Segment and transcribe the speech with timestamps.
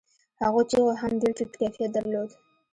[0.41, 2.29] هغو چيغو هم ډېر ټيټ کيفيت درلود.